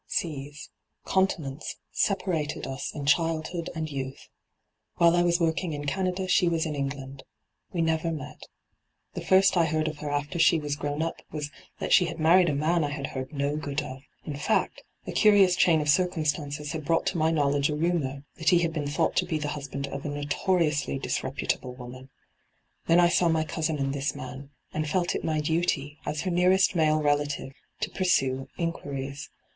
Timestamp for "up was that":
11.03-11.93